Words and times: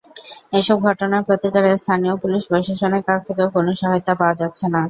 এসব 0.53 0.77
ঘটনার 0.87 1.25
প্রতিকারে 1.27 1.69
স্থানীয় 1.81 2.15
পুলিশ 2.21 2.43
প্রশাসনের 2.49 3.03
কাছ 3.07 3.19
থেকেও 3.27 3.47
কোনো 3.55 3.71
সহায়তা 3.79 4.13
পাওয়া 4.19 4.35
যাচ্ছে 4.41 4.65
না। 4.67 4.79